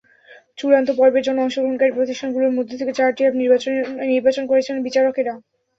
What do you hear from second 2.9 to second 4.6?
চারটি অ্যাপ নির্বাচন